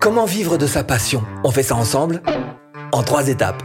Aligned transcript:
Comment 0.00 0.24
vivre 0.24 0.56
de 0.56 0.66
sa 0.66 0.82
passion? 0.82 1.22
On 1.44 1.50
fait 1.50 1.62
ça 1.62 1.74
ensemble 1.74 2.22
en 2.90 3.02
trois 3.02 3.28
étapes. 3.28 3.62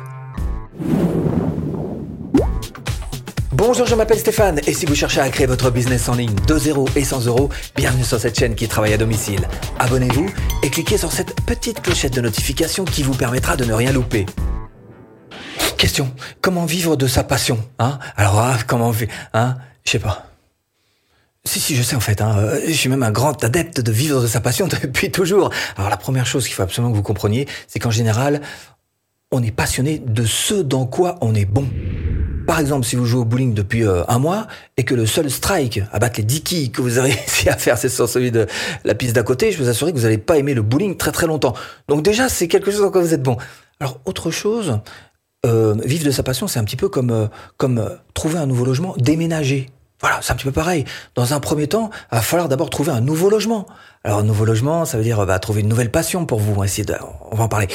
Bonjour, 3.54 3.86
je 3.86 3.96
m'appelle 3.96 4.20
Stéphane 4.20 4.60
et 4.68 4.74
si 4.74 4.86
vous 4.86 4.96
cherchez 4.96 5.22
à 5.22 5.30
créer 5.30 5.48
votre 5.48 5.72
business 5.72 6.10
en 6.10 6.16
ligne 6.16 6.36
de 6.46 6.58
0 6.58 6.90
et 6.98 7.06
100 7.06 7.28
euros, 7.28 7.50
bienvenue 7.78 8.04
sur 8.04 8.20
cette 8.20 8.38
chaîne 8.38 8.54
qui 8.54 8.68
travaille 8.68 8.92
à 8.92 8.98
domicile. 8.98 9.48
Abonnez-vous 9.80 10.30
et 10.62 10.70
cliquez 10.70 10.98
sur 10.98 11.14
cette 11.14 11.40
petite 11.46 11.82
clochette 11.82 12.14
de 12.14 12.20
notification 12.20 12.84
qui 12.84 13.02
vous 13.02 13.16
permettra 13.16 13.56
de 13.56 13.64
ne 13.64 13.74
rien 13.74 13.94
louper. 13.94 14.26
Question, 15.78 16.14
comment 16.42 16.66
vivre 16.66 16.98
de 16.98 17.08
sa 17.08 17.24
passion 17.24 17.58
hein? 17.80 17.98
Alors, 18.18 18.38
ah, 18.40 18.58
comment 18.68 18.92
vivre 18.92 19.14
hein? 19.34 19.56
Je 19.86 19.92
sais 19.92 20.00
pas. 20.00 20.35
Si, 21.48 21.60
si, 21.60 21.76
je 21.76 21.84
sais 21.84 21.96
en 21.96 22.00
fait. 22.00 22.22
Hein, 22.22 22.36
euh, 22.38 22.60
je 22.68 22.74
suis 22.74 22.90
même 22.90 23.04
un 23.04 23.12
grand 23.12 23.44
adepte 23.44 23.80
de 23.80 23.92
vivre 23.92 24.22
de 24.22 24.28
sa 24.28 24.42
passion 24.42 24.68
depuis 24.82 25.12
toujours. 25.12 25.52
Alors 25.78 25.90
la 25.90 25.98
première 25.98 26.26
chose 26.26 26.46
qu'il 26.46 26.56
faut 26.56 26.64
absolument 26.64 26.92
que 26.92 26.98
vous 26.98 27.04
compreniez, 27.04 27.48
c'est 27.68 27.80
qu'en 27.80 27.92
général, 27.92 28.42
on 29.32 29.44
est 29.44 29.52
passionné 29.52 30.00
de 30.00 30.26
ce 30.26 30.56
dans 30.56 30.86
quoi 30.86 31.18
on 31.22 31.36
est 31.36 31.46
bon. 31.46 31.68
Par 32.48 32.60
exemple, 32.60 32.86
si 32.86 32.96
vous 32.96 33.06
jouez 33.06 33.22
au 33.22 33.26
bowling 33.26 33.54
depuis 33.54 33.84
euh, 33.84 34.04
un 34.08 34.20
mois 34.20 34.48
et 34.78 34.84
que 34.84 34.94
le 34.94 35.06
seul 35.06 35.30
strike 35.32 35.82
à 35.92 36.00
battre 36.00 36.18
les 36.18 36.24
10 36.24 36.42
quilles 36.42 36.72
que 36.72 36.82
vous 36.82 36.98
avez 36.98 37.12
réussi 37.14 37.50
à 37.50 37.58
faire, 37.58 37.78
c'est 37.78 37.90
sur 37.90 38.08
celui 38.08 38.32
de 38.32 38.48
la 38.84 38.96
piste 38.96 39.16
d'à 39.16 39.24
côté, 39.24 39.52
je 39.52 39.62
vous 39.62 39.70
assure 39.70 39.88
que 39.88 39.94
vous 39.94 40.04
n'allez 40.04 40.18
pas 40.18 40.38
aimer 40.38 40.54
le 40.54 40.62
bowling 40.62 40.96
très 40.96 41.12
très 41.12 41.28
longtemps. 41.28 41.54
Donc 41.88 42.04
déjà, 42.04 42.30
c'est 42.30 42.48
quelque 42.48 42.72
chose 42.72 42.82
dans 42.82 42.92
quoi 42.92 43.02
vous 43.02 43.14
êtes 43.14 43.24
bon. 43.24 43.38
Alors 43.80 44.00
autre 44.06 44.32
chose, 44.32 44.80
euh, 45.46 45.76
vivre 45.84 46.06
de 46.06 46.12
sa 46.12 46.24
passion, 46.24 46.48
c'est 46.48 46.60
un 46.60 46.64
petit 46.64 46.78
peu 46.78 46.88
comme, 46.88 47.30
comme 47.58 47.98
trouver 48.14 48.38
un 48.38 48.46
nouveau 48.46 48.66
logement, 48.66 48.96
déménager. 48.98 49.70
Voilà, 50.02 50.20
c'est 50.22 50.34
un 50.34 50.36
petit 50.36 50.46
peu 50.46 50.52
pareil. 50.52 50.86
Dans 51.16 51.34
un 51.34 51.40
premier 51.40 51.68
temps, 51.68 51.90
il 52.12 52.16
va 52.16 52.22
falloir 52.22 52.50
d'abord 52.50 52.70
trouver 52.70 52.92
un 52.92 53.02
nouveau 53.02 53.30
logement. 53.30 53.66
Alors, 54.04 54.20
un 54.20 54.24
nouveau 54.24 54.46
logement, 54.46 54.86
ça 54.86 54.98
veut 54.98 55.04
dire 55.04 55.26
bah, 55.26 55.40
trouver 55.40 55.62
une 55.62 55.70
nouvelle 55.70 55.92
passion 55.92 56.26
pour 56.26 56.40
vous. 56.40 56.54
On 56.54 56.60
va, 56.60 56.66
essayer 56.66 56.86
de, 56.86 56.96
on 57.32 57.36
va 57.36 57.46
en 57.46 57.48
parler. 57.48 57.68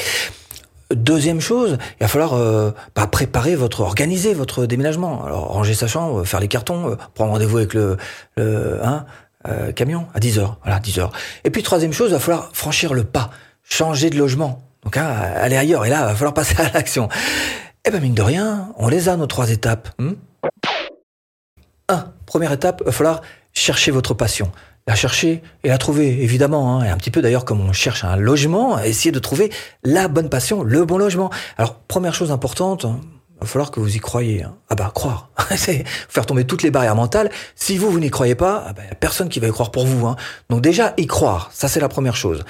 Deuxième 0.93 1.39
chose, 1.39 1.77
il 1.99 2.03
va 2.03 2.07
falloir 2.07 2.33
euh, 2.33 2.71
bah, 2.95 3.07
préparer 3.07 3.55
votre, 3.55 3.81
organiser 3.81 4.33
votre 4.33 4.65
déménagement. 4.65 5.23
Alors, 5.25 5.47
ranger 5.47 5.73
sa 5.73 5.87
chambre, 5.87 6.23
faire 6.25 6.39
les 6.39 6.47
cartons, 6.47 6.91
euh, 6.91 6.95
prendre 7.15 7.31
rendez-vous 7.31 7.57
avec 7.57 7.73
le, 7.73 7.97
le 8.35 8.79
hein, 8.83 9.05
euh, 9.47 9.71
camion 9.71 10.07
à 10.13 10.19
10 10.19 10.39
heures. 10.39 10.57
Voilà, 10.63 10.79
10 10.79 10.99
heures. 10.99 11.11
Et 11.43 11.49
puis, 11.49 11.63
troisième 11.63 11.93
chose, 11.93 12.09
il 12.09 12.13
va 12.13 12.19
falloir 12.19 12.49
franchir 12.53 12.93
le 12.93 13.03
pas, 13.03 13.29
changer 13.63 14.09
de 14.09 14.17
logement. 14.17 14.61
Donc, 14.83 14.97
hein, 14.97 15.07
aller 15.35 15.55
ailleurs. 15.55 15.85
Et 15.85 15.89
là, 15.89 16.01
il 16.01 16.05
va 16.05 16.15
falloir 16.15 16.33
passer 16.35 16.55
à 16.59 16.71
l'action. 16.73 17.07
Eh 17.85 17.89
ben, 17.89 18.01
mine 18.01 18.13
de 18.13 18.21
rien, 18.21 18.69
on 18.77 18.89
les 18.89 19.09
a, 19.09 19.15
nos 19.15 19.27
trois 19.27 19.49
étapes. 19.49 19.89
Hmm? 19.97 20.13
1. 20.43 20.80
Première 22.31 22.53
étape, 22.53 22.77
il 22.79 22.85
va 22.85 22.91
falloir 22.93 23.21
chercher 23.51 23.91
votre 23.91 24.13
passion. 24.13 24.53
La 24.87 24.95
chercher 24.95 25.43
et 25.65 25.67
la 25.67 25.77
trouver, 25.77 26.23
évidemment. 26.23 26.79
Hein, 26.79 26.85
et 26.85 26.87
un 26.87 26.95
petit 26.95 27.11
peu 27.11 27.21
d'ailleurs 27.21 27.43
comme 27.43 27.59
on 27.59 27.73
cherche 27.73 28.05
un 28.05 28.15
logement, 28.15 28.79
essayer 28.79 29.11
de 29.11 29.19
trouver 29.19 29.51
la 29.83 30.07
bonne 30.07 30.29
passion, 30.29 30.63
le 30.63 30.85
bon 30.85 30.97
logement. 30.97 31.29
Alors, 31.57 31.75
première 31.75 32.15
chose 32.15 32.31
importante, 32.31 32.85
il 32.85 33.41
va 33.41 33.47
falloir 33.47 33.69
que 33.69 33.81
vous 33.81 33.97
y 33.97 33.99
croyez. 33.99 34.43
Hein. 34.43 34.55
Ah 34.69 34.75
bah, 34.75 34.93
croire. 34.95 35.29
C'est 35.57 35.83
faire 35.85 36.25
tomber 36.25 36.45
toutes 36.45 36.63
les 36.63 36.71
barrières 36.71 36.95
mentales. 36.95 37.29
Si 37.55 37.77
vous, 37.77 37.91
vous 37.91 37.99
n'y 37.99 38.09
croyez 38.09 38.35
pas, 38.35 38.63
ah 38.65 38.71
bah, 38.71 38.83
personne 38.97 39.27
qui 39.27 39.41
va 39.41 39.49
y 39.49 39.51
croire 39.51 39.71
pour 39.71 39.85
vous. 39.85 40.07
Hein. 40.07 40.15
Donc 40.49 40.61
déjà, 40.61 40.93
y 40.95 41.07
croire, 41.07 41.49
ça 41.51 41.67
c'est 41.67 41.81
la 41.81 41.89
première 41.89 42.15
chose. 42.15 42.45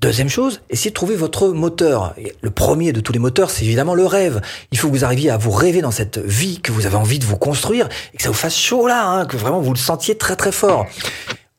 Deuxième 0.00 0.28
chose, 0.28 0.60
essayez 0.70 0.90
de 0.90 0.94
trouver 0.94 1.14
votre 1.14 1.48
moteur. 1.48 2.14
Le 2.40 2.50
premier 2.50 2.92
de 2.92 3.00
tous 3.00 3.12
les 3.12 3.20
moteurs, 3.20 3.50
c'est 3.50 3.64
évidemment 3.64 3.94
le 3.94 4.04
rêve. 4.04 4.40
Il 4.72 4.78
faut 4.78 4.88
que 4.88 4.92
vous 4.92 5.04
arriviez 5.04 5.30
à 5.30 5.36
vous 5.36 5.52
rêver 5.52 5.82
dans 5.82 5.92
cette 5.92 6.18
vie 6.18 6.60
que 6.60 6.72
vous 6.72 6.84
avez 6.84 6.96
envie 6.96 7.20
de 7.20 7.24
vous 7.24 7.36
construire 7.36 7.88
et 8.12 8.16
que 8.16 8.22
ça 8.22 8.28
vous 8.28 8.34
fasse 8.34 8.56
chaud 8.56 8.88
là, 8.88 9.06
hein, 9.06 9.24
que 9.24 9.36
vraiment 9.36 9.60
vous 9.60 9.72
le 9.72 9.78
sentiez 9.78 10.16
très 10.16 10.34
très 10.34 10.52
fort. 10.52 10.86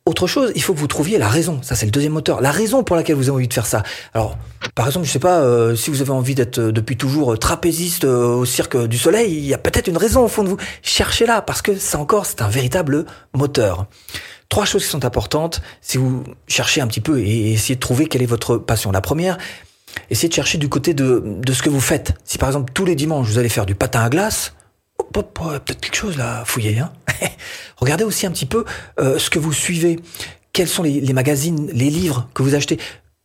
Autre 0.06 0.28
chose, 0.28 0.52
il 0.54 0.62
faut 0.62 0.74
que 0.74 0.80
vous 0.80 0.86
trouviez 0.86 1.18
la 1.18 1.30
raison. 1.30 1.62
Ça, 1.64 1.74
c'est 1.74 1.88
le 1.88 1.92
deuxième 1.92 2.12
moteur. 2.12 2.40
La 2.40 2.52
raison 2.52 2.84
pour 2.84 2.96
laquelle 2.96 3.16
vous 3.16 3.30
avez 3.30 3.38
envie 3.38 3.48
de 3.48 3.54
faire 3.54 3.66
ça. 3.66 3.82
Alors, 4.14 4.38
par 4.76 4.86
exemple, 4.86 5.08
je 5.08 5.12
sais 5.12 5.18
pas, 5.18 5.40
euh, 5.40 5.76
si 5.76 5.90
vous 5.90 6.02
avez 6.02 6.12
envie 6.12 6.36
d'être 6.36 6.60
euh, 6.60 6.72
depuis 6.72 6.96
toujours 6.98 7.34
euh, 7.34 7.38
trapéziste 7.38 8.04
au 8.04 8.46
cirque 8.46 8.78
du 8.78 9.00
soleil, 9.00 9.34
il 9.34 9.46
y 9.46 9.54
a 9.56 9.58
peut-être 9.58 9.88
une 9.88 9.98
raison 9.98 10.24
au 10.24 10.28
fond 10.28 10.44
de 10.44 10.50
vous. 10.50 10.58
Cherchez-la, 10.84 11.42
parce 11.42 11.64
que 11.64 11.76
ça 11.76 11.98
encore, 11.98 12.28
c'est 12.28 12.44
un 12.44 12.50
véritable 12.50 13.06
moteur. 13.34 13.88
Trois 14.50 14.66
choses 14.66 14.84
qui 14.84 14.90
sont 14.90 15.06
importantes 15.06 15.62
si 15.82 15.98
vous 15.98 16.24
cherchez 16.48 16.82
un 16.82 16.88
petit 16.88 17.02
peu 17.02 17.20
et 17.20 17.54
essayez 17.54 17.76
de 17.76 17.80
trouver 17.80 18.08
quelle 18.08 18.22
est 18.22 18.28
votre 18.28 18.58
passion. 18.58 18.92
La 18.92 19.02
première, 19.02 19.38
essayez 20.10 20.30
de 20.30 20.34
chercher 20.34 20.58
du 20.58 20.70
côté 20.70 20.94
de, 20.94 21.24
de 21.26 21.54
ce 21.54 21.64
que 21.64 21.70
vous 21.70 21.82
faites. 21.82 22.14
Si 22.24 22.38
par 22.38 22.50
exemple 22.50 22.72
tous 22.74 22.86
les 22.86 22.96
dimanches 22.96 23.28
vous 23.28 23.38
allez 23.38 23.50
faire 23.50 23.66
du 23.66 23.76
patin 23.76 24.02
à 24.02 24.10
glace, 24.10 24.54
peut-être 25.24 25.80
quelque 25.80 25.96
chose 25.96 26.18
là, 26.18 26.44
fouillez. 26.46 26.80
Hein 26.80 26.92
Regardez 27.78 28.04
aussi 28.04 28.26
un 28.26 28.32
petit 28.32 28.46
peu 28.46 28.66
euh, 29.00 29.20
ce 29.20 29.30
que 29.30 29.40
vous 29.40 29.54
suivez. 29.54 30.00
Quels 30.54 30.68
sont 30.68 30.84
les, 30.84 31.14
magazines, 31.14 31.70
les 31.74 31.90
livres 31.90 32.30
que 32.34 32.44
vous 32.44 32.56
achetez? 32.56 32.80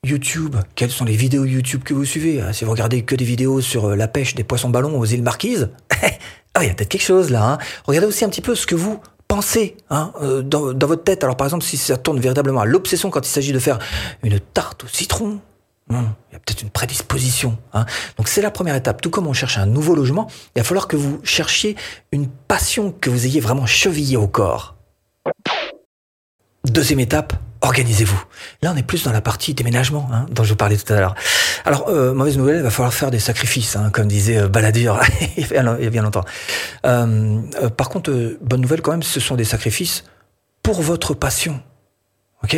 YouTube, 0.05 0.57
quelles 0.75 0.91
sont 0.91 1.05
les 1.05 1.15
vidéos 1.15 1.45
YouTube 1.45 1.83
que 1.85 1.93
vous 1.93 2.07
suivez? 2.07 2.43
Si 2.53 2.65
vous 2.65 2.71
regardez 2.71 3.03
que 3.03 3.15
des 3.15 3.25
vidéos 3.25 3.61
sur 3.61 3.91
euh, 3.91 3.97
la 3.97 4.09
pêche 4.09 4.35
des 4.35 4.45
poissons 4.45 4.71
ballons 4.71 4.99
aux 4.99 5.05
îles 5.05 5.23
Marquises, 5.23 5.71
ah, 6.55 6.65
il 6.65 6.69
y 6.69 6.71
a 6.71 6.75
peut-être 6.75 6.89
quelque 6.89 7.05
chose 7.05 7.31
là. 7.31 7.45
Hein 7.45 7.59
Regardez 7.85 8.07
aussi 8.07 8.25
un 8.25 8.31
petit 8.31 8.41
peu 8.41 8.55
ce 8.55 8.67
que 8.67 8.75
vous 8.75 9.01
pensez 9.31 9.77
hein, 9.91 10.13
euh, 10.23 10.43
dans, 10.43 10.73
dans, 10.73 10.87
votre 10.89 11.05
tête. 11.05 11.23
Alors 11.23 11.37
par 11.37 11.47
exemple, 11.47 11.65
si 11.65 11.77
ça 11.77 11.97
tourne 11.97 12.19
véritablement 12.19 12.61
à 12.61 12.65
l'obsession 12.65 13.11
quand 13.11 13.25
il 13.25 13.31
s'agit 13.31 13.53
de 13.53 13.61
faire 13.61 13.79
une 14.25 14.41
tarte 14.41 14.83
au 14.83 14.89
citron, 14.89 15.39
hmm, 15.89 16.03
il 16.29 16.33
y 16.33 16.37
a 16.37 16.41
peut-être 16.41 16.63
une 16.63 16.71
prédisposition. 16.71 17.57
Hein. 17.73 17.87
Donc 18.17 18.27
c'est 18.27 18.43
la 18.43 18.51
première 18.51 18.75
étape. 18.75 19.01
Tout 19.01 19.11
comme 19.11 19.29
on 19.29 19.33
cherche 19.33 19.57
un 19.57 19.67
nouveau 19.67 19.95
logement, 19.95 20.27
il 20.57 20.59
va 20.59 20.65
falloir 20.65 20.89
que 20.89 20.97
vous 20.97 21.21
cherchiez 21.23 21.77
une 22.11 22.27
passion 22.29 22.91
que 22.91 23.09
vous 23.09 23.25
ayez 23.25 23.39
vraiment 23.39 23.67
chevillée 23.67 24.17
au 24.17 24.27
corps. 24.27 24.75
Deuxième 26.65 26.99
étape, 26.99 27.33
organisez-vous. 27.63 28.23
Là, 28.63 28.73
on 28.75 28.77
est 28.77 28.83
plus 28.83 29.05
dans 29.05 29.13
la 29.13 29.21
partie 29.21 29.55
déménagement 29.55 30.09
hein, 30.13 30.27
dont 30.31 30.45
je 30.45 30.51
vous 30.51 30.57
parlais 30.57 30.77
tout 30.77 30.93
à 30.93 31.01
l'heure. 31.01 31.15
Alors, 31.65 31.89
euh, 31.89 32.15
mauvaise 32.15 32.39
nouvelle, 32.39 32.57
il 32.57 32.63
va 32.63 32.71
falloir 32.71 32.95
faire 32.95 33.11
des 33.11 33.19
sacrifices, 33.19 33.77
hein, 33.77 33.91
comme 33.93 34.09
disait 34.09 34.39
euh, 34.39 34.49
il 35.37 35.47
y 35.47 35.57
a 35.57 35.91
bien 35.91 36.03
longtemps. 36.03 36.25
Euh, 36.87 37.41
euh, 37.63 37.69
par 37.69 37.89
contre, 37.89 38.11
euh, 38.11 38.39
bonne 38.41 38.61
nouvelle 38.61 38.83
quand 38.83 38.93
même, 38.93 39.03
ce 39.03 39.21
sont 39.21 39.37
des 39.37 39.45
sacrifices 39.45 40.05
pour 40.63 40.81
votre 40.81 41.15
passion. 41.15 41.61
Ok? 42.45 42.57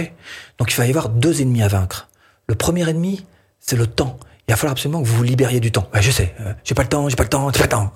Donc, 0.58 0.72
il 0.72 0.76
va 0.76 0.86
y 0.86 0.90
avoir 0.90 1.08
deux 1.08 1.42
ennemis 1.42 1.62
à 1.62 1.68
vaincre. 1.68 2.08
Le 2.46 2.54
premier 2.54 2.88
ennemi, 2.88 3.26
c'est 3.58 3.76
le 3.76 3.86
temps 3.86 4.18
il 4.48 4.52
va 4.52 4.56
falloir 4.56 4.72
absolument 4.72 5.00
que 5.02 5.06
vous 5.06 5.18
vous 5.18 5.22
libériez 5.22 5.60
du 5.60 5.70
temps. 5.70 5.86
je 5.94 6.10
sais, 6.10 6.34
euh, 6.40 6.52
j'ai 6.64 6.74
pas 6.74 6.82
le 6.82 6.88
temps, 6.88 7.08
j'ai 7.08 7.14
pas 7.14 7.22
le 7.22 7.28
temps, 7.28 7.48
j'ai 7.52 7.58
pas 7.60 7.64
le 7.64 7.70
temps. 7.70 7.92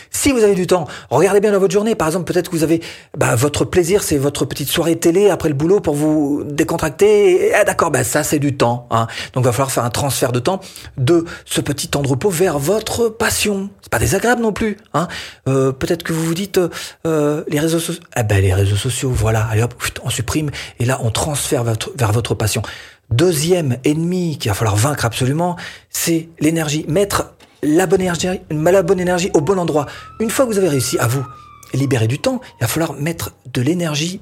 si 0.10 0.32
vous 0.32 0.42
avez 0.42 0.56
du 0.56 0.66
temps, 0.66 0.88
regardez 1.10 1.38
bien 1.38 1.52
dans 1.52 1.60
votre 1.60 1.72
journée. 1.72 1.94
Par 1.94 2.08
exemple, 2.08 2.30
peut-être 2.32 2.50
que 2.50 2.56
vous 2.56 2.64
avez 2.64 2.82
bah, 3.16 3.36
votre 3.36 3.64
plaisir, 3.64 4.02
c'est 4.02 4.18
votre 4.18 4.44
petite 4.46 4.68
soirée 4.68 4.96
télé 4.96 5.30
après 5.30 5.48
le 5.48 5.54
boulot 5.54 5.78
pour 5.78 5.94
vous 5.94 6.42
décontracter. 6.44 7.54
Ah, 7.54 7.62
d'accord, 7.62 7.92
bah 7.92 8.02
ça 8.02 8.24
c'est 8.24 8.40
du 8.40 8.56
temps. 8.56 8.88
Hein. 8.90 9.06
Donc 9.32 9.44
il 9.44 9.46
va 9.46 9.52
falloir 9.52 9.70
faire 9.70 9.84
un 9.84 9.90
transfert 9.90 10.32
de 10.32 10.40
temps 10.40 10.60
de 10.96 11.24
ce 11.44 11.60
petit 11.60 11.86
temps 11.86 12.02
de 12.02 12.08
repos 12.08 12.30
vers 12.30 12.58
votre 12.58 13.08
passion. 13.08 13.70
C'est 13.80 13.92
pas 13.92 14.00
désagréable 14.00 14.42
non 14.42 14.52
plus. 14.52 14.78
Hein. 14.92 15.06
Euh, 15.48 15.70
peut-être 15.70 16.02
que 16.02 16.12
vous 16.12 16.24
vous 16.24 16.34
dites 16.34 16.58
euh, 17.06 17.44
les 17.46 17.60
réseaux 17.60 17.78
sociaux. 17.78 18.02
Ah 18.16 18.24
ben 18.24 18.42
les 18.42 18.52
réseaux 18.52 18.74
sociaux, 18.74 19.12
voilà. 19.14 19.46
Allez 19.52 19.62
hop, 19.62 19.74
on 20.02 20.10
supprime 20.10 20.50
et 20.80 20.84
là 20.84 20.98
on 21.04 21.12
transfère 21.12 21.62
vers 21.62 22.10
votre 22.10 22.34
passion. 22.34 22.62
Deuxième 23.10 23.78
ennemi 23.84 24.36
qu'il 24.38 24.50
va 24.50 24.54
falloir 24.54 24.76
vaincre 24.76 25.04
absolument, 25.04 25.56
c'est 25.90 26.28
l'énergie. 26.40 26.84
Mettre 26.88 27.34
la 27.62 27.86
bonne 27.86 28.00
énergie, 28.00 29.30
au 29.34 29.40
bon 29.40 29.58
endroit. 29.58 29.86
Une 30.20 30.30
fois 30.30 30.46
que 30.46 30.52
vous 30.52 30.58
avez 30.58 30.68
réussi 30.68 30.98
à 30.98 31.06
vous 31.06 31.24
libérer 31.72 32.08
du 32.08 32.18
temps, 32.18 32.40
il 32.58 32.64
va 32.64 32.68
falloir 32.68 32.94
mettre 32.94 33.32
de 33.52 33.62
l'énergie 33.62 34.20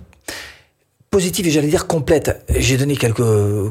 positive 1.11 1.47
et 1.47 1.51
j'allais 1.51 1.69
dire 1.69 1.87
complète. 1.87 2.45
J'ai 2.57 2.77
donné 2.77 2.97
quelques 2.97 3.23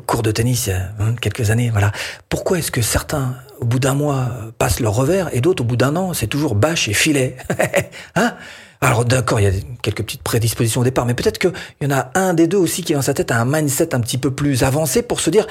cours 0.08 0.24
de 0.24 0.32
tennis 0.32 0.70
hein, 0.70 1.14
quelques 1.20 1.52
années, 1.52 1.70
voilà. 1.70 1.92
Pourquoi 2.30 2.60
est-ce 2.60 2.72
que 2.72 2.82
certains, 2.82 3.36
au 3.60 3.66
bout 3.66 3.80
d'un 3.80 3.94
mois, 3.94 4.30
passent 4.58 4.80
leur 4.80 4.94
revers 4.94 5.30
et 5.36 5.42
d'autres, 5.42 5.64
au 5.64 5.66
bout 5.66 5.76
d'un 5.76 5.96
an, 5.98 6.14
c'est 6.14 6.28
toujours 6.28 6.56
bâche 6.56 6.88
et 6.88 6.94
filet? 6.94 7.36
Hein? 8.16 8.36
Alors 8.84 9.06
d'accord, 9.06 9.40
il 9.40 9.44
y 9.44 9.48
a 9.48 9.52
quelques 9.82 10.04
petites 10.04 10.24
prédispositions 10.24 10.82
au 10.82 10.84
départ, 10.84 11.06
mais 11.06 11.14
peut-être 11.14 11.40
qu'il 11.40 11.54
y 11.82 11.86
en 11.86 11.92
a 11.92 12.12
un 12.16 12.34
des 12.34 12.48
deux 12.48 12.58
aussi 12.58 12.84
qui 12.84 12.94
dans 12.94 13.02
sa 13.02 13.14
tête 13.14 13.32
un 13.32 13.46
mindset 13.46 13.96
un 13.96 14.02
petit 14.02 14.18
peu 14.18 14.32
plus 14.32 14.64
avancé 14.64 15.02
pour 15.02 15.22
se 15.22 15.30
dire 15.30 15.48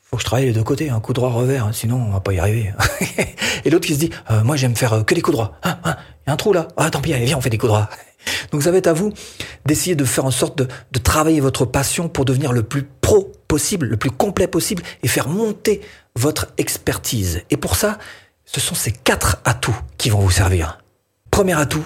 faut 0.00 0.16
que 0.16 0.22
je 0.22 0.26
travaille 0.26 0.46
les 0.46 0.52
deux 0.52 0.62
côtés, 0.62 0.88
un 0.88 1.00
coup 1.00 1.12
droit 1.12 1.30
revers, 1.30 1.68
sinon 1.72 1.96
on 1.96 2.12
va 2.12 2.20
pas 2.20 2.32
y 2.32 2.38
arriver. 2.38 2.72
et 3.64 3.70
l'autre 3.70 3.86
qui 3.86 3.94
se 3.94 3.98
dit 3.98 4.10
euh, 4.30 4.44
moi 4.44 4.54
j'aime 4.54 4.76
faire 4.76 4.92
euh, 4.92 5.02
que 5.02 5.14
des 5.14 5.20
coups 5.20 5.36
droits. 5.36 5.58
Hein, 5.64 5.78
hein, 5.82 5.96
il 6.26 6.28
y 6.28 6.30
a 6.30 6.32
un 6.32 6.36
trou 6.36 6.52
là. 6.52 6.68
Ah 6.76 6.90
tant 6.90 7.00
pis, 7.00 7.12
allez 7.12 7.24
viens 7.24 7.38
on 7.38 7.40
fait 7.40 7.50
des 7.50 7.58
coups 7.58 7.70
droits. 7.70 7.88
Donc 8.52 8.62
ça 8.62 8.70
va 8.70 8.76
être 8.76 8.86
à 8.86 8.92
vous 8.92 9.12
d'essayer 9.66 9.96
de 9.96 10.04
faire 10.04 10.24
en 10.24 10.30
sorte 10.30 10.56
de, 10.58 10.68
de 10.92 10.98
travailler 11.00 11.40
votre 11.40 11.64
passion 11.64 12.08
pour 12.08 12.24
devenir 12.24 12.52
le 12.52 12.62
plus 12.62 12.84
pro 13.00 13.32
possible, 13.48 13.86
le 13.86 13.96
plus 13.96 14.12
complet 14.12 14.46
possible 14.46 14.84
et 15.02 15.08
faire 15.08 15.28
monter 15.28 15.80
votre 16.14 16.52
expertise. 16.56 17.42
Et 17.50 17.56
pour 17.56 17.74
ça, 17.74 17.98
ce 18.44 18.60
sont 18.60 18.76
ces 18.76 18.92
quatre 18.92 19.38
atouts 19.44 19.78
qui 19.98 20.10
vont 20.10 20.20
vous 20.20 20.30
servir. 20.30 20.78
Premier 21.30 21.58
atout, 21.58 21.84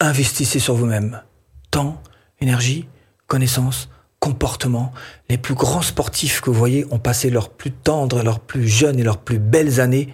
investissez 0.00 0.58
sur 0.58 0.74
vous-même. 0.74 1.22
Temps, 1.70 2.02
énergie, 2.40 2.88
connaissances, 3.26 3.88
comportement. 4.20 4.92
Les 5.28 5.38
plus 5.38 5.54
grands 5.54 5.82
sportifs 5.82 6.40
que 6.40 6.50
vous 6.50 6.58
voyez 6.58 6.86
ont 6.90 6.98
passé 6.98 7.30
leurs 7.30 7.50
plus 7.50 7.72
tendres, 7.72 8.22
leurs 8.22 8.40
plus 8.40 8.66
jeunes 8.66 8.98
et 8.98 9.02
leurs 9.02 9.18
plus 9.18 9.38
belles 9.38 9.80
années, 9.80 10.12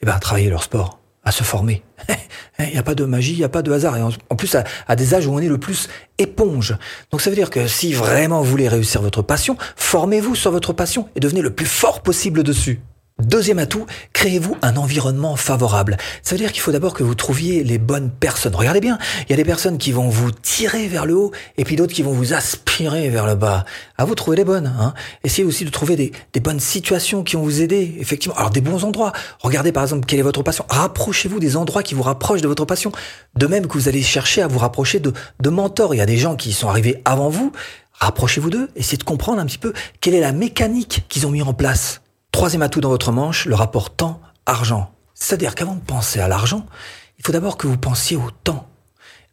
eh 0.00 0.06
ben, 0.06 0.12
à 0.12 0.18
travailler 0.18 0.50
leur 0.50 0.62
sport. 0.62 0.98
à 1.22 1.32
se 1.32 1.42
former. 1.42 1.82
Il 2.58 2.72
n'y 2.72 2.78
a 2.78 2.82
pas 2.82 2.94
de 2.94 3.04
magie, 3.04 3.32
il 3.32 3.38
n'y 3.38 3.44
a 3.44 3.48
pas 3.48 3.62
de 3.62 3.72
hasard. 3.72 3.96
Et 3.96 4.02
en 4.02 4.36
plus, 4.36 4.54
à, 4.54 4.96
des 4.96 5.14
âges 5.14 5.26
où 5.26 5.32
on 5.32 5.38
est 5.38 5.48
le 5.48 5.58
plus 5.58 5.88
éponge. 6.18 6.76
Donc 7.10 7.20
ça 7.20 7.30
veut 7.30 7.36
dire 7.36 7.50
que 7.50 7.66
si 7.66 7.92
vraiment 7.92 8.42
vous 8.42 8.50
voulez 8.50 8.68
réussir 8.68 9.00
votre 9.00 9.22
passion, 9.22 9.56
formez-vous 9.76 10.34
sur 10.34 10.50
votre 10.50 10.72
passion 10.72 11.08
et 11.14 11.20
devenez 11.20 11.40
le 11.40 11.50
plus 11.50 11.66
fort 11.66 12.02
possible 12.02 12.42
dessus. 12.42 12.80
Deuxième 13.20 13.58
atout, 13.58 13.86
créez-vous 14.12 14.56
un 14.62 14.76
environnement 14.76 15.36
favorable. 15.36 15.96
Ça 16.22 16.34
veut 16.34 16.38
dire 16.40 16.52
qu'il 16.52 16.62
faut 16.62 16.72
d'abord 16.72 16.94
que 16.94 17.02
vous 17.02 17.14
trouviez 17.14 17.62
les 17.64 17.78
bonnes 17.78 18.10
personnes. 18.10 18.54
Regardez 18.54 18.80
bien, 18.80 18.98
il 19.28 19.30
y 19.30 19.32
a 19.34 19.36
des 19.36 19.44
personnes 19.44 19.78
qui 19.78 19.92
vont 19.92 20.08
vous 20.08 20.30
tirer 20.30 20.88
vers 20.88 21.06
le 21.06 21.14
haut 21.14 21.32
et 21.58 21.64
puis 21.64 21.76
d'autres 21.76 21.92
qui 21.92 22.02
vont 22.02 22.12
vous 22.12 22.32
aspirer 22.32 23.08
vers 23.10 23.26
le 23.26 23.34
bas. 23.34 23.64
À 23.98 24.04
vous 24.04 24.10
de 24.10 24.16
trouver 24.16 24.36
les 24.36 24.44
bonnes. 24.44 24.66
Hein. 24.66 24.94
Essayez 25.24 25.46
aussi 25.46 25.64
de 25.64 25.70
trouver 25.70 25.96
des, 25.96 26.40
bonnes 26.40 26.60
situations 26.60 27.22
qui 27.22 27.36
vont 27.36 27.42
vous 27.42 27.60
aider, 27.60 27.96
effectivement. 27.98 28.36
Alors 28.36 28.50
des 28.50 28.60
bons 28.60 28.84
endroits. 28.84 29.12
Regardez 29.40 29.72
par 29.72 29.82
exemple 29.82 30.06
quelle 30.06 30.18
est 30.18 30.22
votre 30.22 30.42
passion. 30.42 30.64
Rapprochez-vous 30.68 31.40
des 31.40 31.56
endroits 31.56 31.82
qui 31.82 31.94
vous 31.94 32.02
rapprochent 32.02 32.42
de 32.42 32.48
votre 32.48 32.64
passion. 32.64 32.92
De 33.34 33.46
même 33.46 33.66
que 33.66 33.74
vous 33.74 33.88
allez 33.88 34.02
chercher 34.02 34.42
à 34.42 34.48
vous 34.48 34.58
rapprocher 34.58 35.00
de, 35.00 35.12
de 35.40 35.50
mentors. 35.50 35.94
Il 35.94 35.98
y 35.98 36.02
a 36.02 36.06
des 36.06 36.16
gens 36.16 36.36
qui 36.36 36.52
sont 36.52 36.68
arrivés 36.68 37.02
avant 37.04 37.28
vous. 37.28 37.52
Rapprochez-vous 38.00 38.50
d'eux. 38.50 38.68
Essayez 38.76 38.96
de 38.96 39.04
comprendre 39.04 39.40
un 39.40 39.46
petit 39.46 39.58
peu 39.58 39.74
quelle 40.00 40.14
est 40.14 40.20
la 40.20 40.32
mécanique 40.32 41.04
qu'ils 41.08 41.26
ont 41.26 41.30
mis 41.30 41.42
en 41.42 41.52
place. 41.52 42.00
Troisième 42.32 42.62
atout 42.62 42.80
dans 42.80 42.88
votre 42.88 43.12
manche, 43.12 43.46
le 43.46 43.54
rapport 43.54 43.90
temps-argent. 43.90 44.92
C'est-à-dire 45.14 45.54
qu'avant 45.54 45.74
de 45.74 45.80
penser 45.80 46.20
à 46.20 46.28
l'argent, 46.28 46.64
il 47.18 47.26
faut 47.26 47.32
d'abord 47.32 47.56
que 47.56 47.66
vous 47.66 47.76
pensiez 47.76 48.16
au 48.16 48.30
temps. 48.44 48.66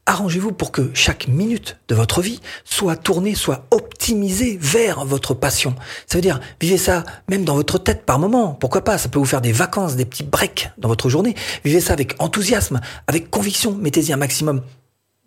Arrangez-vous 0.07 0.53
pour 0.53 0.71
que 0.71 0.89
chaque 0.93 1.27
minute 1.27 1.77
de 1.89 1.95
votre 1.95 2.21
vie 2.21 2.39
soit 2.63 2.95
tournée, 2.95 3.35
soit 3.35 3.65
optimisée 3.71 4.57
vers 4.59 5.03
votre 5.03 5.33
passion. 5.33 5.75
Ça 6.05 6.17
veut 6.17 6.21
dire, 6.21 6.39
vivez 6.61 6.77
ça 6.77 7.03
même 7.27 7.43
dans 7.43 7.55
votre 7.55 7.77
tête 7.77 8.05
par 8.05 8.17
moment. 8.17 8.53
Pourquoi 8.53 8.85
pas? 8.85 8.97
Ça 8.97 9.09
peut 9.09 9.19
vous 9.19 9.25
faire 9.25 9.41
des 9.41 9.51
vacances, 9.51 9.97
des 9.97 10.05
petits 10.05 10.23
breaks 10.23 10.71
dans 10.77 10.87
votre 10.87 11.09
journée. 11.09 11.35
Vivez 11.65 11.81
ça 11.81 11.91
avec 11.91 12.15
enthousiasme, 12.19 12.79
avec 13.07 13.29
conviction. 13.29 13.75
Mettez-y 13.75 14.13
un 14.13 14.17
maximum 14.17 14.61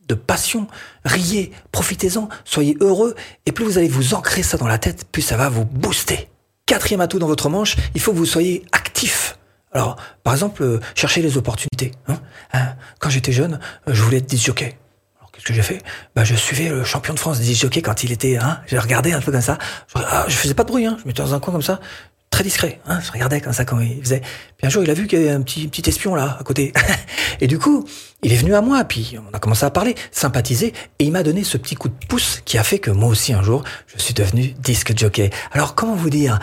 de 0.08 0.14
passion. 0.14 0.66
Riez, 1.04 1.52
profitez-en, 1.72 2.30
soyez 2.46 2.78
heureux. 2.80 3.14
Et 3.44 3.52
plus 3.52 3.66
vous 3.66 3.76
allez 3.76 3.88
vous 3.88 4.14
ancrer 4.14 4.42
ça 4.42 4.56
dans 4.56 4.66
la 4.66 4.78
tête, 4.78 5.04
plus 5.12 5.22
ça 5.22 5.36
va 5.36 5.50
vous 5.50 5.66
booster. 5.66 6.29
Quatrième 6.70 7.00
atout 7.00 7.18
dans 7.18 7.26
votre 7.26 7.48
manche, 7.48 7.74
il 7.96 8.00
faut 8.00 8.12
que 8.12 8.16
vous 8.16 8.24
soyez 8.24 8.64
actif. 8.70 9.36
Alors, 9.72 9.96
par 10.22 10.34
exemple, 10.34 10.62
euh, 10.62 10.78
cherchez 10.94 11.20
les 11.20 11.36
opportunités. 11.36 11.90
Hein. 12.06 12.20
Hein, 12.52 12.76
quand 13.00 13.10
j'étais 13.10 13.32
jeune, 13.32 13.58
euh, 13.88 13.92
je 13.92 14.00
voulais 14.00 14.18
être 14.18 14.26
disjockey. 14.26 14.78
Alors, 15.18 15.32
qu'est-ce 15.32 15.46
que 15.46 15.52
j'ai 15.52 15.62
fait? 15.62 15.82
Bah, 16.14 16.22
Je 16.22 16.36
suivais 16.36 16.68
le 16.68 16.84
champion 16.84 17.12
de 17.12 17.18
France 17.18 17.40
disjockey 17.40 17.82
quand 17.82 18.04
il 18.04 18.12
était... 18.12 18.36
Hein, 18.36 18.60
je 18.68 18.76
regardais 18.76 19.12
un 19.12 19.20
peu 19.20 19.32
comme 19.32 19.40
ça. 19.40 19.58
Je, 19.88 20.00
ah, 20.00 20.26
faisais 20.28 20.54
pas 20.54 20.62
de 20.62 20.68
bruit, 20.68 20.86
hein, 20.86 20.96
je 21.02 21.08
mettais 21.08 21.22
dans 21.22 21.34
un 21.34 21.40
coin 21.40 21.52
comme 21.52 21.60
ça 21.60 21.80
très 22.30 22.44
discret. 22.44 22.80
Hein, 22.86 23.00
je 23.04 23.10
regardais 23.12 23.40
comme 23.40 23.52
ça 23.52 23.64
quand 23.64 23.80
il 23.80 24.00
faisait. 24.00 24.20
Puis 24.56 24.66
un 24.66 24.70
jour, 24.70 24.82
il 24.82 24.90
a 24.90 24.94
vu 24.94 25.06
qu'il 25.06 25.20
y 25.20 25.22
avait 25.22 25.32
un 25.32 25.42
petit, 25.42 25.68
petit 25.68 25.88
espion 25.88 26.14
là, 26.14 26.36
à 26.40 26.44
côté. 26.44 26.72
et 27.40 27.46
du 27.46 27.58
coup, 27.58 27.84
il 28.22 28.32
est 28.32 28.36
venu 28.36 28.54
à 28.54 28.60
moi, 28.60 28.84
puis 28.84 29.16
on 29.18 29.34
a 29.34 29.38
commencé 29.38 29.64
à 29.64 29.70
parler, 29.70 29.94
sympathiser, 30.12 30.72
et 30.98 31.04
il 31.04 31.12
m'a 31.12 31.22
donné 31.22 31.44
ce 31.44 31.58
petit 31.58 31.74
coup 31.74 31.88
de 31.88 32.06
pouce 32.08 32.40
qui 32.44 32.58
a 32.58 32.62
fait 32.62 32.78
que 32.78 32.90
moi 32.90 33.08
aussi, 33.08 33.32
un 33.32 33.42
jour, 33.42 33.64
je 33.86 33.98
suis 33.98 34.14
devenu 34.14 34.54
disque 34.58 34.96
jockey. 34.96 35.30
Alors, 35.52 35.74
comment 35.74 35.94
vous 35.94 36.10
dire? 36.10 36.38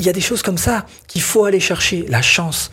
Il 0.00 0.06
y 0.06 0.08
a 0.08 0.12
des 0.12 0.20
choses 0.20 0.42
comme 0.42 0.58
ça 0.58 0.86
qu'il 1.06 1.22
faut 1.22 1.44
aller 1.44 1.60
chercher. 1.60 2.04
La 2.08 2.20
chance 2.20 2.70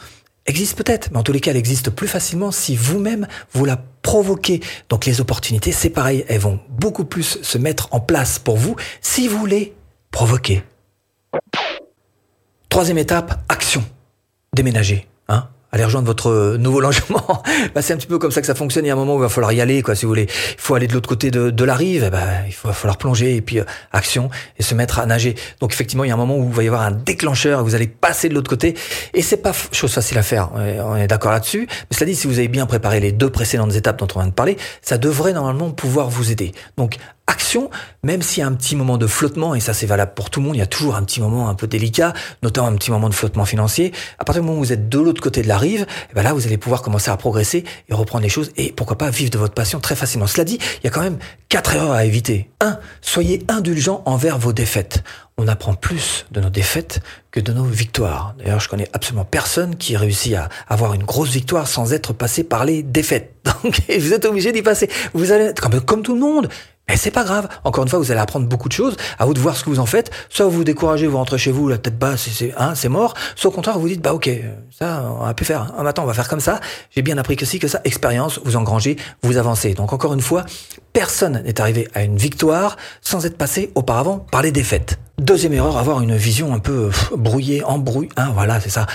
existe 0.48 0.76
peut-être, 0.76 1.12
mais 1.12 1.18
en 1.18 1.24
tous 1.24 1.32
les 1.32 1.40
cas, 1.40 1.52
elle 1.52 1.58
existe 1.58 1.92
plus 1.92 2.08
facilement 2.08 2.52
si 2.52 2.76
vous-même 2.76 3.28
vous 3.54 3.66
la 3.66 3.78
provoquez. 4.02 4.62
Donc 4.90 5.06
les 5.06 5.22
opportunités, 5.22 5.72
c'est 5.72 5.90
pareil, 5.90 6.26
elles 6.28 6.40
vont 6.40 6.60
beaucoup 6.70 7.06
plus 7.06 7.40
se 7.42 7.58
mettre 7.58 7.90
en 7.92 8.00
place 8.00 8.40
pour 8.40 8.58
vous 8.58 8.76
si 9.02 9.28
vous 9.28 9.46
les 9.46 9.74
provoquez. 10.10 10.64
Troisième 12.72 13.00
étape, 13.00 13.38
action. 13.50 13.84
Déménager. 14.56 15.06
Hein 15.28 15.50
aller 15.74 15.84
rejoindre 15.84 16.08
votre 16.08 16.56
nouveau 16.58 16.80
logement. 16.82 17.44
bah, 17.76 17.82
c'est 17.82 17.92
un 17.92 17.98
petit 17.98 18.08
peu 18.08 18.18
comme 18.18 18.32
ça 18.32 18.40
que 18.40 18.48
ça 18.48 18.56
fonctionne. 18.56 18.86
Il 18.86 18.88
y 18.88 18.92
a 18.92 18.94
un 18.94 18.98
moment 18.98 19.16
où 19.16 19.18
il 19.18 19.24
va 19.24 19.30
falloir 19.30 19.52
y 19.52 19.60
aller, 19.60 19.82
quoi, 19.82 19.94
si 19.94 20.06
vous 20.06 20.10
voulez. 20.10 20.24
Il 20.24 20.56
faut 20.58 20.74
aller 20.76 20.88
de 20.88 20.94
l'autre 20.94 21.10
côté 21.10 21.32
de, 21.32 21.50
de 21.50 21.64
la 21.66 21.76
rive. 21.76 22.10
bah, 22.10 22.20
il 22.48 22.54
va 22.64 22.72
falloir 22.72 22.98
plonger 22.98 23.36
et 23.36 23.42
puis 23.42 23.60
euh, 23.60 23.66
action 23.92 24.30
et 24.58 24.64
se 24.64 24.74
mettre 24.74 25.00
à 25.00 25.06
nager. 25.06 25.36
Donc 25.60 25.74
effectivement, 25.74 26.06
il 26.06 26.08
y 26.08 26.12
a 26.12 26.14
un 26.14 26.18
moment 26.18 26.38
où 26.38 26.48
il 26.48 26.54
va 26.54 26.64
y 26.64 26.68
avoir 26.68 26.84
un 26.84 26.92
déclencheur. 26.92 27.62
Vous 27.62 27.76
allez 27.76 27.88
passer 27.88 28.30
de 28.30 28.34
l'autre 28.34 28.50
côté 28.50 28.76
et 29.14 29.22
c'est 29.22 29.38
pas 29.42 29.52
chose 29.74 29.92
facile 29.92 30.18
à 30.18 30.24
faire. 30.24 30.52
On 30.54 30.96
est 30.96 31.08
d'accord 31.08 31.34
là-dessus. 31.34 31.68
Mais 31.70 31.98
cela 31.98 32.06
dit, 32.10 32.16
si 32.16 32.28
vous 32.28 32.40
avez 32.40 32.48
bien 32.48 32.66
préparé 32.68 33.02
les 33.02 33.12
deux 33.12 33.30
précédentes 33.30 33.76
étapes 33.76 34.00
dont 34.00 34.08
on 34.16 34.20
vient 34.20 34.30
de 34.30 34.34
parler, 34.34 34.56
ça 34.82 34.98
devrait 34.98 35.34
normalement 35.34 35.72
pouvoir 35.72 36.10
vous 36.10 36.32
aider. 36.32 36.54
Donc 36.78 36.98
action, 37.32 37.70
même 38.04 38.22
s'il 38.22 38.42
y 38.42 38.44
a 38.44 38.48
un 38.48 38.54
petit 38.54 38.76
moment 38.76 38.98
de 38.98 39.08
flottement, 39.08 39.56
et 39.56 39.62
ça 39.62 39.74
c'est 39.74 39.86
valable 39.86 40.14
pour 40.14 40.30
tout 40.30 40.42
le 40.42 40.46
monde, 40.46 40.56
il 40.56 40.60
y 40.60 40.64
a 40.64 40.68
toujours 40.68 40.96
un 40.96 41.04
petit 41.04 41.22
moment 41.22 41.50
un 41.50 41.56
peu 41.56 41.66
délicat, 41.66 42.14
notamment 42.44 42.68
un 42.68 42.76
petit 42.76 42.92
moment 42.92 43.08
de 43.10 43.14
flottement 43.14 43.46
financier. 43.46 43.94
À 44.20 44.26
partir 44.26 44.44
du 44.44 44.48
moment 44.48 44.60
où 44.60 44.64
vous 44.64 44.74
êtes 44.74 44.90
de 44.90 45.00
l'autre 45.00 45.22
côté 45.22 45.42
de 45.42 45.48
la 45.48 45.58
rive, 45.58 45.82
et 45.82 45.86
eh 46.12 46.14
ben 46.14 46.24
là 46.24 46.34
vous 46.34 46.46
allez 46.46 46.58
pouvoir 46.58 46.82
commencer 46.82 47.10
à 47.10 47.18
progresser 47.18 47.64
et 47.90 47.94
reprendre 47.94 48.24
les 48.24 48.30
choses 48.30 48.52
et 48.58 48.74
pourquoi 48.74 48.98
pas 48.98 49.10
vivre 49.10 49.32
de 49.32 49.38
votre 49.38 49.54
passion 49.54 49.80
très 49.80 49.96
facilement. 49.96 50.28
Cela 50.28 50.44
dit, 50.44 50.60
il 50.80 50.84
y 50.84 50.88
a 50.88 50.90
quand 50.90 51.02
même 51.02 51.20
quatre 51.48 51.76
erreurs 51.76 51.94
à 51.94 52.06
éviter. 52.06 52.50
1. 52.60 52.78
Soyez 53.02 53.44
indulgent 53.48 54.04
envers 54.06 54.38
vos 54.38 54.52
défaites. 54.54 55.04
On 55.38 55.48
apprend 55.48 55.74
plus 55.74 56.26
de 56.32 56.42
nos 56.42 56.50
défaites 56.50 57.02
que 57.32 57.40
de 57.40 57.54
nos 57.54 57.64
victoires. 57.64 58.36
D'ailleurs, 58.38 58.60
je 58.60 58.70
connais 58.70 58.90
absolument 58.94 59.26
personne 59.26 59.76
qui 59.76 59.96
réussit 59.96 60.36
à 60.36 60.50
avoir 60.68 60.94
une 60.94 61.04
grosse 61.04 61.30
victoire 61.30 61.68
sans 61.68 61.94
être 61.94 62.14
passé 62.14 62.44
par 62.44 62.66
les 62.66 62.84
défaites. 62.84 63.34
Donc, 63.64 63.82
vous 63.90 64.14
êtes 64.14 64.26
obligé 64.26 64.52
d'y 64.52 64.62
passer. 64.62 64.90
Vous 65.14 65.32
allez 65.32 65.46
être 65.46 65.86
comme 65.86 66.04
tout 66.04 66.14
le 66.14 66.20
monde. 66.20 66.50
Mais 66.90 66.98
c'est 66.98 67.12
pas 67.12 67.24
grave. 67.24 67.48
Encore 67.64 67.84
une 67.84 67.90
fois, 67.90 68.00
vous 68.00 68.12
allez 68.12 68.20
apprendre 68.20 68.48
beaucoup 68.48 68.68
de 68.68 68.74
choses. 68.74 68.98
À 69.18 69.26
vous 69.26 69.34
de 69.34 69.40
voir 69.40 69.56
ce 69.56 69.64
que 69.64 69.70
vous 69.70 69.80
en 69.80 69.86
faites. 69.86 70.12
Soit 70.30 70.46
vous 70.46 70.52
vous 70.52 70.64
découragez, 70.64 71.08
vous 71.08 71.18
rentrez 71.18 71.38
chez 71.38 71.52
vous, 71.52 71.70
la 71.70 71.78
tête 71.78 71.98
basse, 71.98 72.28
c'est 72.30 72.54
hein, 72.58 72.76
c'est 72.76 72.90
mort. 72.90 73.14
Soit 73.36 73.50
au 73.50 73.54
contraire, 73.54 73.80
vous 73.80 73.88
dites 73.88 74.02
bah 74.02 74.14
ok, 74.14 74.30
ça 74.78 75.04
on 75.20 75.24
a 75.24 75.34
pu 75.34 75.46
faire. 75.46 75.74
Un 75.78 75.84
matin, 75.84 76.02
on 76.04 76.06
va 76.06 76.14
faire 76.14 76.28
comme 76.28 76.40
ça. 76.40 76.60
J'ai 76.94 77.02
bien 77.02 77.18
appris 77.18 77.36
que 77.36 77.46
si 77.46 77.60
que 77.60 77.68
ça. 77.68 77.80
Expérience, 77.86 78.40
vous 78.44 78.58
engrangez, 78.58 78.98
vous 79.24 79.38
avancez. 79.38 79.74
Donc 79.74 79.94
encore 79.94 80.14
une 80.14 80.22
fois, 80.22 80.46
personne 80.92 81.42
n'est 81.44 81.62
arrivé 81.62 81.88
à 81.94 82.04
une 82.04 82.18
victoire 82.18 82.76
sans 83.02 83.26
être 83.26 83.38
passé 83.38 83.72
auparavant 83.76 84.20
par 84.20 84.42
les 84.42 84.52
défaites. 84.52 85.00
Deuxième 85.18 85.54
erreur, 85.54 85.78
avoir 85.78 86.02
une 86.02 86.16
vision 86.16 86.54
un 86.54 86.60
peu 86.60 86.90
brouillée, 87.16 87.64
embrouillée. 87.64 88.10
Hein, 88.18 88.32
voilà, 88.34 88.60
c'est 88.60 88.70
ça. 88.70 88.86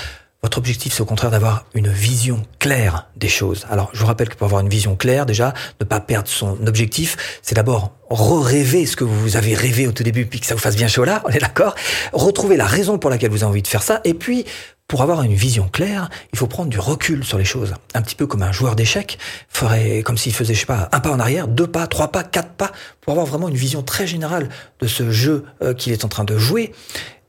Votre 0.42 0.58
objectif, 0.58 0.92
c'est 0.92 1.00
au 1.00 1.06
contraire 1.06 1.30
d'avoir 1.30 1.64
une 1.74 1.88
vision 1.88 2.42
claire 2.58 3.08
des 3.16 3.28
choses. 3.28 3.66
Alors, 3.70 3.90
je 3.92 4.00
vous 4.00 4.06
rappelle 4.06 4.28
que 4.28 4.36
pour 4.36 4.44
avoir 4.44 4.60
une 4.60 4.68
vision 4.68 4.94
claire, 4.94 5.26
déjà, 5.26 5.54
ne 5.80 5.84
pas 5.84 5.98
perdre 5.98 6.28
son 6.28 6.66
objectif, 6.66 7.40
c'est 7.42 7.54
d'abord 7.54 7.92
re-rêver 8.10 8.86
ce 8.86 8.96
que 8.96 9.04
vous 9.04 9.36
avez 9.36 9.54
rêvé 9.54 9.86
au 9.88 9.92
tout 9.92 10.04
début, 10.04 10.26
puis 10.26 10.38
que 10.38 10.46
ça 10.46 10.54
vous 10.54 10.60
fasse 10.60 10.76
bien 10.76 10.88
chaud 10.88 11.04
là, 11.04 11.22
on 11.24 11.30
est 11.30 11.40
d'accord 11.40 11.74
Retrouver 12.12 12.56
la 12.56 12.66
raison 12.66 12.98
pour 12.98 13.10
laquelle 13.10 13.30
vous 13.30 13.42
avez 13.42 13.50
envie 13.50 13.62
de 13.62 13.66
faire 13.66 13.82
ça, 13.82 14.00
et 14.04 14.14
puis, 14.14 14.44
pour 14.88 15.02
avoir 15.02 15.22
une 15.22 15.34
vision 15.34 15.68
claire, 15.68 16.10
il 16.32 16.38
faut 16.38 16.46
prendre 16.46 16.70
du 16.70 16.78
recul 16.78 17.24
sur 17.24 17.38
les 17.38 17.44
choses. 17.44 17.74
Un 17.94 18.02
petit 18.02 18.14
peu 18.14 18.28
comme 18.28 18.42
un 18.42 18.52
joueur 18.52 18.76
d'échecs 18.76 19.18
ferait, 19.48 20.02
comme 20.04 20.16
s'il 20.16 20.32
faisait, 20.32 20.54
je 20.54 20.60
sais 20.60 20.66
pas, 20.66 20.88
un 20.92 21.00
pas 21.00 21.10
en 21.10 21.18
arrière, 21.18 21.48
deux 21.48 21.66
pas, 21.66 21.88
trois 21.88 22.12
pas, 22.12 22.22
quatre 22.22 22.50
pas, 22.50 22.70
pour 23.00 23.12
avoir 23.12 23.26
vraiment 23.26 23.48
une 23.48 23.56
vision 23.56 23.82
très 23.82 24.06
générale 24.06 24.48
de 24.80 24.86
ce 24.86 25.10
jeu 25.10 25.44
euh, 25.62 25.74
qu'il 25.74 25.92
est 25.92 26.04
en 26.04 26.08
train 26.08 26.24
de 26.24 26.38
jouer 26.38 26.72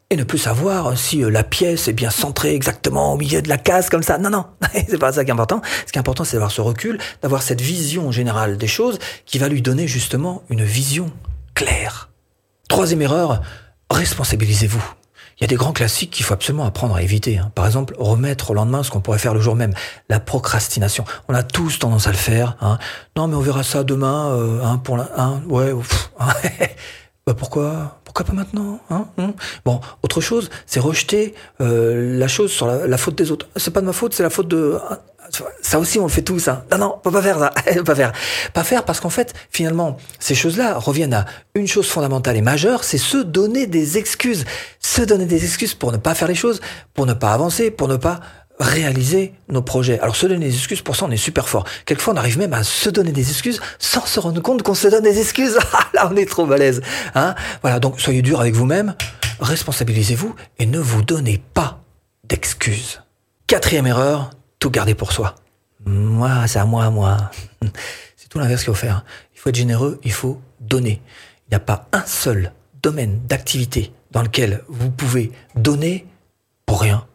et 0.09 0.15
ne 0.15 0.23
plus 0.23 0.37
savoir 0.37 0.97
si 0.97 1.23
euh, 1.23 1.29
la 1.29 1.43
pièce 1.43 1.87
est 1.87 1.93
bien 1.93 2.09
centrée 2.09 2.55
exactement 2.55 3.13
au 3.13 3.17
milieu 3.17 3.41
de 3.41 3.49
la 3.49 3.57
case 3.57 3.89
comme 3.89 4.03
ça. 4.03 4.17
Non, 4.17 4.29
non, 4.29 4.45
c'est 4.73 4.97
pas 4.97 5.11
ça 5.11 5.25
qui 5.25 5.29
est 5.29 5.33
important. 5.33 5.61
Ce 5.85 5.91
qui 5.91 5.97
est 5.97 5.99
important, 5.99 6.23
c'est 6.23 6.37
d'avoir 6.37 6.51
ce 6.51 6.61
recul, 6.61 6.97
d'avoir 7.21 7.41
cette 7.41 7.61
vision 7.61 8.11
générale 8.11 8.57
des 8.57 8.67
choses 8.67 8.99
qui 9.25 9.37
va 9.37 9.49
lui 9.49 9.61
donner 9.61 9.87
justement 9.87 10.43
une 10.49 10.63
vision 10.63 11.11
claire. 11.55 12.09
Troisième 12.69 13.01
erreur, 13.01 13.41
responsabilisez-vous. 13.89 14.83
Il 15.37 15.43
y 15.43 15.45
a 15.45 15.47
des 15.47 15.55
grands 15.55 15.73
classiques 15.73 16.09
qu'il 16.09 16.25
faut 16.25 16.33
absolument 16.33 16.65
apprendre 16.65 16.95
à 16.95 17.03
éviter. 17.03 17.37
Hein. 17.37 17.51
Par 17.53 17.67
exemple, 17.67 17.93
remettre 17.99 18.51
au 18.51 18.53
lendemain 18.55 18.81
ce 18.81 18.89
qu'on 18.89 19.01
pourrait 19.01 19.19
faire 19.19 19.35
le 19.35 19.39
jour 19.39 19.55
même. 19.55 19.73
La 20.09 20.19
procrastination. 20.19 21.05
On 21.27 21.35
a 21.35 21.43
tous 21.43 21.77
tendance 21.77 22.07
à 22.07 22.11
le 22.11 22.17
faire. 22.17 22.57
Hein. 22.59 22.79
Non, 23.15 23.27
mais 23.27 23.35
on 23.35 23.41
verra 23.41 23.61
ça 23.61 23.83
demain. 23.83 24.31
Euh, 24.31 24.63
hein, 24.63 24.77
pour 24.79 24.97
la, 24.97 25.11
hein, 25.15 25.41
ouais. 25.47 25.73
bah 27.27 27.35
pourquoi? 27.35 27.99
Pourquoi 28.17 28.33
pas 28.33 28.41
maintenant 28.41 28.79
hein, 28.89 29.07
hein 29.19 29.33
Bon, 29.63 29.79
autre 30.01 30.21
chose, 30.21 30.49
c'est 30.65 30.79
rejeter 30.79 31.35
euh, 31.61 32.17
la 32.17 32.27
chose 32.27 32.51
sur 32.51 32.65
la, 32.65 32.97
faute 32.97 33.15
des 33.15 33.31
autres. 33.31 33.47
C'est 33.55 33.71
pas 33.71 33.81
de 33.81 33.85
ma 33.85 33.93
faute, 33.93 34.15
c'est 34.15 34.23
la 34.23 34.31
faute 34.31 34.47
de. 34.47 34.79
Ça 35.61 35.77
aussi, 35.77 35.99
on 35.99 36.03
le 36.03 36.09
fait 36.09 36.23
tous. 36.23 36.39
ça. 36.39 36.65
Non, 36.71 36.77
non, 36.79 36.99
pas 37.03 37.21
faire 37.21 37.37
ça. 37.37 37.51
pas 37.83 37.93
faire. 37.93 38.11
Pas 38.53 38.63
faire 38.63 38.85
parce 38.85 38.99
qu'en 38.99 39.11
fait, 39.11 39.35
finalement, 39.51 39.97
ces 40.19 40.33
choses-là 40.33 40.79
reviennent 40.79 41.13
à 41.13 41.25
une 41.53 41.67
chose 41.67 41.87
fondamentale 41.87 42.37
et 42.37 42.41
majeure, 42.41 42.83
c'est 42.83 42.97
se 42.97 43.17
donner 43.17 43.67
des 43.67 43.99
excuses. 43.99 44.45
Se 44.79 45.03
donner 45.03 45.25
des 45.25 45.43
excuses 45.43 45.75
pour 45.75 45.91
ne 45.91 45.97
pas 45.97 46.15
faire 46.15 46.27
les 46.27 46.33
choses, 46.33 46.59
pour 46.95 47.05
ne 47.05 47.13
pas 47.13 47.33
avancer, 47.33 47.69
pour 47.69 47.87
ne 47.87 47.97
pas 47.97 48.21
réaliser 48.59 49.33
nos 49.49 49.61
projets. 49.61 49.99
Alors 49.99 50.15
se 50.15 50.25
donner 50.25 50.47
des 50.47 50.55
excuses, 50.55 50.81
pour 50.81 50.95
ça 50.95 51.05
on 51.05 51.11
est 51.11 51.17
super 51.17 51.47
fort. 51.47 51.65
Quelquefois 51.85 52.13
on 52.13 52.17
arrive 52.17 52.37
même 52.37 52.53
à 52.53 52.63
se 52.63 52.89
donner 52.89 53.11
des 53.11 53.29
excuses 53.29 53.59
sans 53.79 54.05
se 54.05 54.19
rendre 54.19 54.41
compte 54.41 54.63
qu'on 54.63 54.73
se 54.73 54.87
donne 54.87 55.03
des 55.03 55.19
excuses. 55.19 55.57
Ah, 55.73 55.87
là 55.93 56.09
on 56.11 56.15
est 56.15 56.27
trop 56.27 56.45
balèze. 56.45 56.81
Hein 57.13 57.35
voilà, 57.61 57.79
donc 57.79 57.99
soyez 57.99 58.21
dur 58.21 58.39
avec 58.39 58.55
vous-même, 58.55 58.95
responsabilisez-vous 59.39 60.33
et 60.57 60.65
ne 60.65 60.79
vous 60.79 61.03
donnez 61.03 61.41
pas 61.53 61.81
d'excuses. 62.23 63.01
Quatrième 63.45 63.85
erreur, 63.85 64.31
tout 64.59 64.71
garder 64.71 64.95
pour 64.95 65.11
soi. 65.11 65.35
Moi, 65.85 66.47
c'est 66.47 66.59
à 66.59 66.65
moi, 66.65 66.89
moi. 66.89 67.31
C'est 68.15 68.27
tout 68.29 68.39
l'inverse 68.39 68.63
qu'il 68.63 68.73
faut 68.73 68.79
faire. 68.79 69.05
Il 69.35 69.39
faut 69.39 69.49
être 69.49 69.55
généreux, 69.55 69.99
il 70.03 70.11
faut 70.11 70.41
donner. 70.59 71.01
Il 71.45 71.51
n'y 71.51 71.55
a 71.55 71.61
pas 71.61 71.87
un 71.93 72.05
seul 72.05 72.51
domaine 72.81 73.21
d'activité 73.27 73.93
dans 74.11 74.21
lequel 74.21 74.63
vous 74.67 74.89
pouvez 74.91 75.31
donner 75.55 76.05
pour 76.65 76.81
rien 76.81 77.05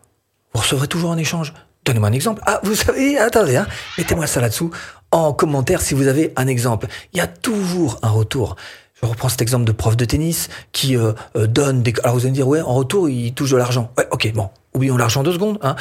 vous 0.54 0.60
recevrez 0.60 0.88
toujours 0.88 1.10
en 1.10 1.18
échange 1.18 1.52
Donnez-moi 1.84 2.08
un 2.08 2.12
exemple. 2.12 2.42
Ah, 2.46 2.60
vous 2.62 2.76
savez, 2.76 3.18
attendez, 3.18 3.56
hein, 3.56 3.66
mettez-moi 3.98 4.28
ça 4.28 4.40
là-dessous 4.40 4.70
en 5.10 5.32
commentaire 5.32 5.80
si 5.80 5.94
vous 5.94 6.06
avez 6.06 6.32
un 6.36 6.46
exemple. 6.46 6.86
Il 7.12 7.18
y 7.18 7.20
a 7.20 7.26
toujours 7.26 7.98
un 8.02 8.10
retour. 8.10 8.56
Je 9.02 9.08
reprends 9.08 9.28
cet 9.28 9.42
exemple 9.42 9.64
de 9.64 9.72
prof 9.72 9.96
de 9.96 10.04
tennis 10.04 10.48
qui 10.70 10.96
euh, 10.96 11.12
euh, 11.36 11.46
donne 11.46 11.82
des... 11.82 11.92
Alors 12.04 12.14
vous 12.14 12.22
allez 12.22 12.30
me 12.30 12.34
dire, 12.36 12.46
ouais, 12.46 12.60
en 12.60 12.74
retour, 12.74 13.08
il 13.08 13.34
touche 13.34 13.50
de 13.50 13.56
l'argent. 13.56 13.90
Ouais, 13.98 14.06
ok, 14.12 14.32
bon, 14.32 14.48
oublions 14.74 14.96
l'argent 14.96 15.24
deux 15.24 15.32
secondes. 15.32 15.58
Hein. 15.62 15.74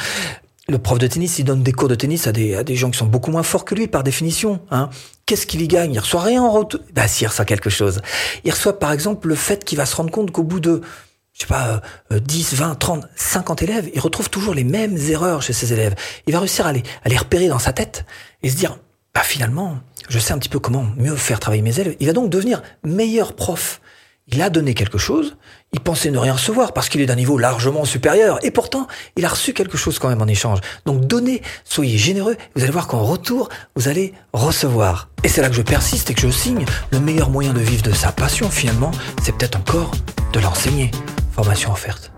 Le 0.68 0.78
prof 0.78 0.98
de 0.98 1.06
tennis, 1.06 1.38
il 1.38 1.44
donne 1.44 1.62
des 1.62 1.72
cours 1.72 1.88
de 1.88 1.94
tennis 1.94 2.26
à 2.26 2.32
des, 2.32 2.56
à 2.56 2.64
des 2.64 2.74
gens 2.74 2.90
qui 2.90 2.98
sont 2.98 3.06
beaucoup 3.06 3.30
moins 3.30 3.44
forts 3.44 3.64
que 3.64 3.74
lui, 3.74 3.86
par 3.86 4.02
définition. 4.02 4.60
Hein. 4.70 4.90
Qu'est-ce 5.24 5.46
qu'il 5.46 5.62
y 5.62 5.68
gagne? 5.68 5.94
Il 5.94 5.98
reçoit 6.00 6.22
rien 6.22 6.42
en 6.42 6.50
retour. 6.50 6.80
Bah 6.92 7.02
il 7.20 7.26
reçoit 7.26 7.44
quelque 7.44 7.70
chose. 7.70 8.00
Il 8.44 8.50
reçoit 8.50 8.78
par 8.78 8.90
exemple 8.92 9.28
le 9.28 9.34
fait 9.36 9.64
qu'il 9.64 9.78
va 9.78 9.86
se 9.86 9.94
rendre 9.94 10.10
compte 10.10 10.32
qu'au 10.32 10.42
bout 10.42 10.60
de 10.60 10.82
je 11.32 11.40
sais 11.40 11.46
pas, 11.46 11.80
10, 12.10 12.54
20, 12.54 12.74
30, 12.74 13.06
50 13.16 13.62
élèves, 13.62 13.90
il 13.94 14.00
retrouve 14.00 14.30
toujours 14.30 14.54
les 14.54 14.64
mêmes 14.64 14.96
erreurs 14.96 15.42
chez 15.42 15.52
ses 15.52 15.72
élèves. 15.72 15.94
Il 16.26 16.32
va 16.32 16.40
réussir 16.40 16.66
à 16.66 16.72
les, 16.72 16.82
à 17.04 17.08
les 17.08 17.16
repérer 17.16 17.48
dans 17.48 17.58
sa 17.58 17.72
tête 17.72 18.04
et 18.42 18.50
se 18.50 18.56
dire, 18.56 18.78
bah 19.14 19.22
finalement, 19.22 19.78
je 20.08 20.18
sais 20.18 20.32
un 20.32 20.38
petit 20.38 20.48
peu 20.48 20.58
comment 20.58 20.86
mieux 20.96 21.16
faire 21.16 21.40
travailler 21.40 21.62
mes 21.62 21.78
élèves. 21.80 21.96
Il 22.00 22.06
va 22.06 22.12
donc 22.12 22.30
devenir 22.30 22.62
meilleur 22.84 23.34
prof. 23.34 23.80
Il 24.28 24.40
a 24.40 24.50
donné 24.50 24.72
quelque 24.72 24.98
chose, 24.98 25.36
il 25.72 25.80
pensait 25.80 26.10
ne 26.10 26.18
rien 26.18 26.34
recevoir 26.34 26.72
parce 26.72 26.88
qu'il 26.88 27.00
est 27.00 27.06
d'un 27.06 27.16
niveau 27.16 27.38
largement 27.38 27.84
supérieur, 27.84 28.38
et 28.44 28.52
pourtant, 28.52 28.86
il 29.16 29.24
a 29.24 29.28
reçu 29.28 29.52
quelque 29.52 29.76
chose 29.76 29.98
quand 29.98 30.08
même 30.08 30.22
en 30.22 30.28
échange. 30.28 30.60
Donc 30.86 31.06
donnez, 31.06 31.42
soyez 31.64 31.98
généreux, 31.98 32.36
vous 32.54 32.62
allez 32.62 32.70
voir 32.70 32.86
qu'en 32.86 33.02
retour, 33.02 33.48
vous 33.74 33.88
allez 33.88 34.14
recevoir. 34.32 35.08
Et 35.24 35.28
c'est 35.28 35.42
là 35.42 35.48
que 35.48 35.56
je 35.56 35.62
persiste 35.62 36.10
et 36.10 36.14
que 36.14 36.20
je 36.20 36.30
signe, 36.30 36.64
le 36.92 37.00
meilleur 37.00 37.30
moyen 37.30 37.52
de 37.52 37.60
vivre 37.60 37.82
de 37.82 37.92
sa 37.92 38.12
passion 38.12 38.48
finalement, 38.48 38.92
c'est 39.22 39.36
peut-être 39.36 39.58
encore 39.58 39.90
de 40.32 40.38
l'enseigner 40.38 40.92
formation 41.32 41.72
offerte. 41.72 42.12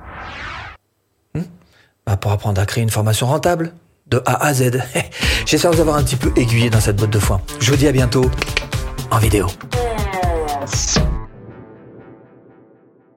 Hmm? 1.34 1.42
Bah, 2.06 2.16
pour 2.16 2.32
apprendre 2.32 2.60
à 2.60 2.66
créer 2.66 2.82
une 2.82 2.90
formation 2.90 3.26
rentable, 3.26 3.72
de 4.06 4.22
A 4.26 4.46
à 4.46 4.54
Z. 4.54 4.80
J'espère 5.46 5.72
vous 5.72 5.80
avoir 5.80 5.96
un 5.96 6.02
petit 6.02 6.16
peu 6.16 6.32
aiguillé 6.36 6.70
dans 6.70 6.80
cette 6.80 6.96
botte 6.96 7.10
de 7.10 7.18
foin. 7.18 7.40
Je 7.60 7.70
vous 7.70 7.76
dis 7.76 7.88
à 7.88 7.92
bientôt 7.92 8.30
en 9.10 9.18
vidéo. 9.18 9.46